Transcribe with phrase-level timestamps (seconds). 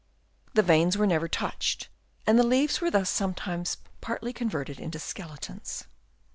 [0.55, 1.87] The veins were never touched,
[2.25, 5.83] and leaves were thus some times partly converted into skeletons.